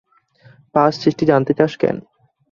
[0.75, 1.95] Past history জানতে চাস কেন?